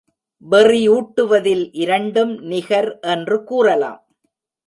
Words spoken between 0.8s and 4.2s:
ஊட்டுவதில் இரண்டும் நிகர் என்று கூறலாம்.